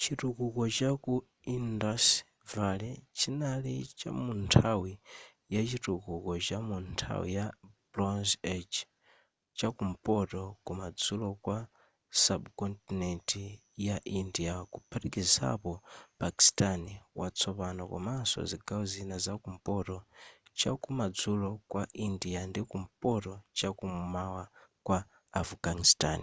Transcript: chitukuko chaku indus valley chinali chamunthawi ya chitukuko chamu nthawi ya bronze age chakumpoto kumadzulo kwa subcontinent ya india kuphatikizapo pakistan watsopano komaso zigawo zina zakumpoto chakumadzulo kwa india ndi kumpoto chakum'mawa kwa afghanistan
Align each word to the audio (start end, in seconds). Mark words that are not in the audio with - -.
chitukuko 0.00 0.62
chaku 0.76 1.14
indus 1.54 2.06
valley 2.52 2.94
chinali 3.18 3.74
chamunthawi 3.98 4.92
ya 5.54 5.60
chitukuko 5.68 6.32
chamu 6.46 6.76
nthawi 6.88 7.28
ya 7.38 7.46
bronze 7.92 8.34
age 8.54 8.78
chakumpoto 9.58 10.40
kumadzulo 10.66 11.28
kwa 11.44 11.58
subcontinent 12.24 13.28
ya 13.86 13.96
india 14.20 14.54
kuphatikizapo 14.72 15.72
pakistan 16.20 16.80
watsopano 17.18 17.82
komaso 17.92 18.38
zigawo 18.50 18.82
zina 18.92 19.16
zakumpoto 19.24 19.96
chakumadzulo 20.60 21.48
kwa 21.70 21.82
india 22.06 22.40
ndi 22.48 22.60
kumpoto 22.70 23.32
chakum'mawa 23.58 24.44
kwa 24.86 24.98
afghanistan 25.42 26.22